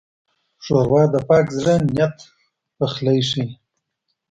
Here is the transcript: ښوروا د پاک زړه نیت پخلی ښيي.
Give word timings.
ښوروا 0.63 1.03
د 1.13 1.15
پاک 1.27 1.45
زړه 1.57 1.73
نیت 1.87 2.15
پخلی 2.77 3.19
ښيي. 3.29 3.47